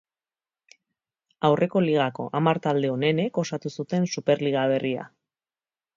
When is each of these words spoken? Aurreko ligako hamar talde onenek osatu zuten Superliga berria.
Aurreko 1.49 1.83
ligako 1.89 2.27
hamar 2.39 2.61
talde 2.65 2.91
onenek 2.95 3.41
osatu 3.45 3.73
zuten 3.81 4.09
Superliga 4.15 4.65
berria. 4.73 5.07